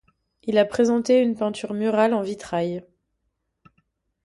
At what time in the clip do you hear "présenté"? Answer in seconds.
0.65-1.19